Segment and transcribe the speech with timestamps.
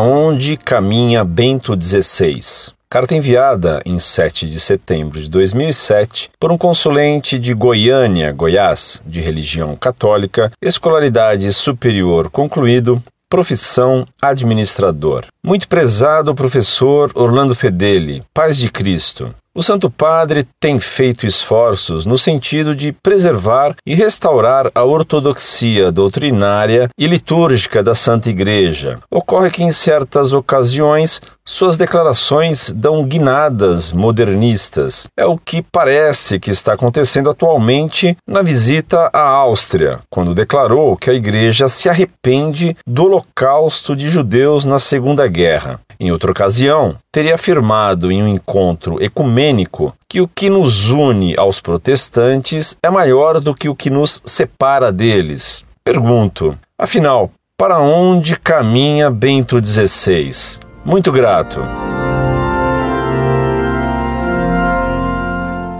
[0.00, 2.72] onde caminha Bento XVI?
[2.90, 9.20] Carta enviada em 7 de setembro de 2007 por um consulente de Goiânia, Goiás, de
[9.20, 13.00] religião católica, escolaridade superior concluído,
[13.30, 15.26] profissão administrador.
[15.44, 19.32] Muito prezado professor Orlando Fedeli, paz de Cristo.
[19.58, 26.88] O Santo Padre tem feito esforços no sentido de preservar e restaurar a ortodoxia doutrinária
[26.96, 29.00] e litúrgica da Santa Igreja.
[29.10, 35.06] Ocorre que, em certas ocasiões, suas declarações dão guinadas modernistas.
[35.16, 41.08] É o que parece que está acontecendo atualmente na visita à Áustria, quando declarou que
[41.08, 45.80] a Igreja se arrepende do holocausto de judeus na Segunda Guerra.
[45.98, 51.62] Em outra ocasião, teria afirmado em um encontro ecumênico que o que nos une aos
[51.62, 55.64] protestantes é maior do que o que nos separa deles.
[55.82, 60.67] Pergunto, afinal, para onde caminha Bento XVI?
[60.88, 61.60] Muito grato.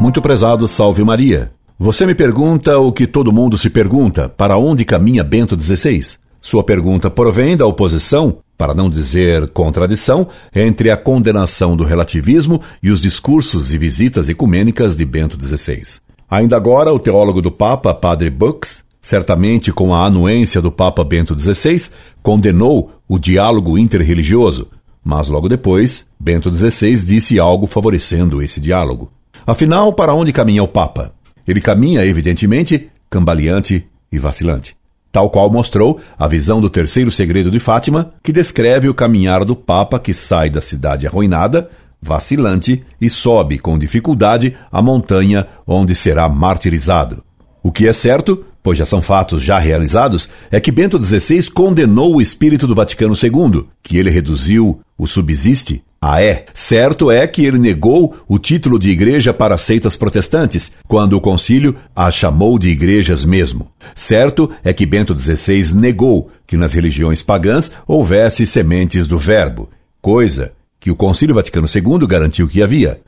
[0.00, 1.52] Muito prezado, salve Maria.
[1.78, 6.16] Você me pergunta o que todo mundo se pergunta: para onde caminha Bento XVI?
[6.40, 12.90] Sua pergunta provém da oposição para não dizer contradição, entre a condenação do relativismo e
[12.90, 16.00] os discursos e visitas ecumênicas de Bento XVI.
[16.28, 21.38] Ainda agora, o teólogo do Papa, Padre Bux, certamente com a anuência do Papa Bento
[21.38, 21.90] XVI,
[22.24, 24.68] condenou o diálogo interreligioso,
[25.08, 29.12] mas logo depois, Bento XVI disse algo favorecendo esse diálogo.
[29.46, 31.12] Afinal, para onde caminha o Papa?
[31.46, 34.76] Ele caminha, evidentemente, cambaleante e vacilante
[35.12, 39.56] tal qual mostrou a visão do terceiro segredo de Fátima, que descreve o caminhar do
[39.56, 41.70] Papa que sai da cidade arruinada,
[42.02, 47.24] vacilante, e sobe com dificuldade a montanha onde será martirizado.
[47.62, 52.16] O que é certo, pois já são fatos já realizados, é que Bento XVI condenou
[52.16, 56.44] o espírito do Vaticano II, que ele reduziu o subsiste ah, é?
[56.52, 61.76] Certo é que ele negou o título de igreja para seitas protestantes, quando o concílio
[61.94, 63.70] a chamou de igrejas mesmo.
[63.94, 69.70] Certo é que Bento XVI negou que nas religiões pagãs houvesse sementes do Verbo,
[70.02, 73.00] coisa que o Concílio Vaticano II garantiu que havia.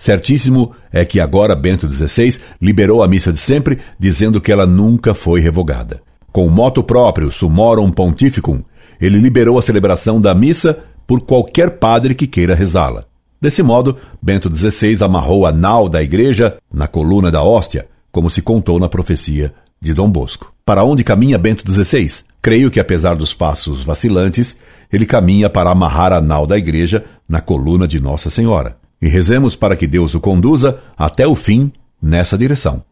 [0.00, 5.12] Certíssimo é que agora Bento XVI liberou a missa de sempre, dizendo que ela nunca
[5.12, 6.00] foi revogada.
[6.32, 8.62] Com moto próprio, Sumorum Pontificum,
[8.98, 13.04] ele liberou a celebração da missa por qualquer padre que queira rezá-la.
[13.38, 18.40] Desse modo, Bento XVI amarrou a nau da igreja na coluna da hóstia, como se
[18.40, 20.50] contou na profecia de Dom Bosco.
[20.64, 22.24] Para onde caminha Bento XVI?
[22.40, 27.42] Creio que, apesar dos passos vacilantes, ele caminha para amarrar a nau da igreja na
[27.42, 28.80] coluna de Nossa Senhora.
[29.00, 31.72] E rezemos para que Deus o conduza até o fim
[32.02, 32.84] nessa direção,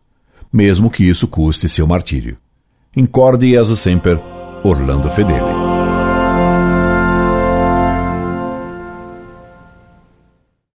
[0.52, 2.36] mesmo que isso custe seu martírio.
[2.96, 4.18] Incorde Jesus Semper,
[4.64, 5.67] Orlando Fedeli.